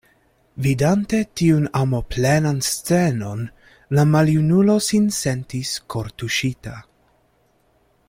Vidante 0.67 1.19
tiun 1.41 1.67
amoplenan 1.79 2.63
scenon, 2.69 3.45
la 3.99 4.09
maljunulo 4.17 4.81
sin 4.89 5.09
sentis 5.21 5.79
kortuŝita. 5.97 6.79